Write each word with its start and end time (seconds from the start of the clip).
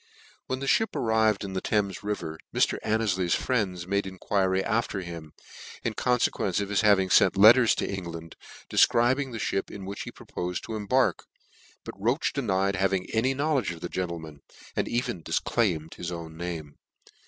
When 0.47 0.61
the 0.61 0.65
(hip 0.65 0.95
arrived 0.95 1.43
in 1.43 1.53
the 1.53 1.61
river 2.01 2.39
Thame* 2.51 2.59
Mr. 2.59 2.79
Annefly's 2.83 3.35
friends 3.35 3.85
made 3.85 4.07
enquiry 4.07 4.63
after 4.63 5.01
him, 5.01 5.33
in 5.83 5.93
confequence 5.93 6.59
of 6.59 6.69
his 6.69 6.81
having 6.81 7.07
fenc 7.09 7.37
letters 7.37 7.75
to 7.75 7.87
En 7.87 8.05
gland, 8.05 8.35
dcfcribing 8.71 9.31
the 9.31 9.37
fhip 9.37 9.69
in 9.69 9.85
which 9.85 10.01
he 10.01 10.11
propofed 10.11 10.61
to 10.63 10.75
embark; 10.75 11.25
but 11.83 11.93
Roche 11.99 12.33
denied 12.33 12.77
having 12.77 13.11
any 13.11 13.35
know 13.35 13.53
ledge 13.57 13.69
of 13.69 13.81
the 13.81 13.89
gentleman; 13.89 14.41
and*cven 14.75 15.23
difclaimed 15.23 15.93
his 15.93 16.11
own 16.11 16.35
name. 16.35 16.77